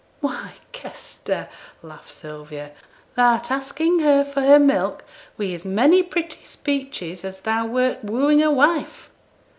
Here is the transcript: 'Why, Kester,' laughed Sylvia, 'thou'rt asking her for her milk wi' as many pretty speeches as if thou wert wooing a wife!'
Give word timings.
'Why, 0.19 0.53
Kester,' 0.71 1.47
laughed 1.83 2.11
Sylvia, 2.11 2.71
'thou'rt 3.15 3.51
asking 3.51 3.99
her 3.99 4.23
for 4.23 4.41
her 4.41 4.57
milk 4.57 5.03
wi' 5.37 5.53
as 5.53 5.63
many 5.63 6.01
pretty 6.01 6.43
speeches 6.43 7.23
as 7.23 7.37
if 7.37 7.43
thou 7.43 7.67
wert 7.67 8.03
wooing 8.03 8.41
a 8.41 8.49
wife!' 8.49 9.11